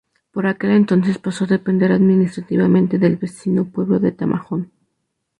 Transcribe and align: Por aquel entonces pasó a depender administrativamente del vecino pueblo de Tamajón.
Por 0.31 0.47
aquel 0.47 0.71
entonces 0.71 1.19
pasó 1.19 1.43
a 1.43 1.47
depender 1.49 1.91
administrativamente 1.91 2.97
del 2.97 3.17
vecino 3.17 3.69
pueblo 3.69 3.99
de 3.99 4.11
Tamajón. 4.11 4.71